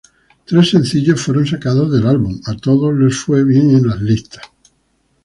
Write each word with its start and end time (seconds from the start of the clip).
Tres 0.47 0.71
sencillos 0.71 1.21
fueron 1.21 1.45
sacados 1.45 1.91
del 1.91 2.07
álbum.—a 2.07 2.55
todos 2.57 2.91
les 2.97 3.15
fue 3.15 3.43
bien 3.43 3.69
en 3.69 4.03
listas. 4.03 4.43